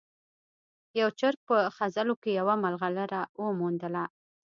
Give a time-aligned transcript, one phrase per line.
[0.99, 4.03] یو چرګ په خځلو کې یوه ملغلره وموندله.